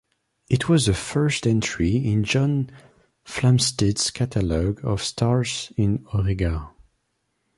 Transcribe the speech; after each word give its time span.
It 0.49 0.67
was 0.67 0.87
the 0.87 0.95
first 0.95 1.45
entry 1.45 1.95
in 1.95 2.23
John 2.23 2.71
Flamsteed's 3.23 4.09
catalogue 4.09 4.79
of 4.83 5.03
stars 5.03 5.71
in 5.77 6.07
Auriga. 6.11 6.71